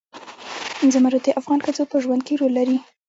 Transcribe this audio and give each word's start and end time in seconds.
زمرد 0.93 1.21
د 1.25 1.27
افغان 1.39 1.59
ښځو 1.65 1.83
په 1.91 1.97
ژوند 2.03 2.21
کې 2.27 2.39
رول 2.39 2.53
لري. 2.59 2.77